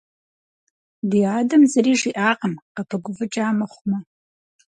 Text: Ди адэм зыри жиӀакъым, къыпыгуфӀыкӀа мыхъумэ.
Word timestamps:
Ди 1.09 1.19
адэм 1.37 1.61
зыри 1.71 1.93
жиӀакъым, 1.99 2.53
къыпыгуфӀыкӀа 2.75 3.47
мыхъумэ. 3.57 3.97